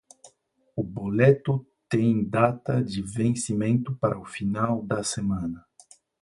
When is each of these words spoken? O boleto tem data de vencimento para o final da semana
O 0.75 0.81
boleto 0.83 1.63
tem 1.87 2.27
data 2.27 2.83
de 2.83 3.03
vencimento 3.03 3.95
para 3.97 4.17
o 4.17 4.25
final 4.25 4.81
da 4.81 5.03
semana 5.03 5.63